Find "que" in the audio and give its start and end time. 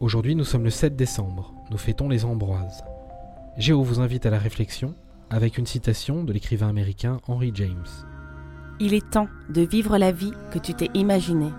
10.52-10.58